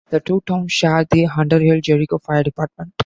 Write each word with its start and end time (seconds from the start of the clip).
The 0.09 0.19
two 0.19 0.41
towns 0.47 0.71
share 0.73 1.05
the 1.05 1.27
Underhill-Jericho 1.27 2.17
Fire 2.17 2.41
Department. 2.41 2.91